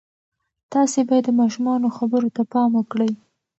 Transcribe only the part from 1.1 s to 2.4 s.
د ماشومانو خبرو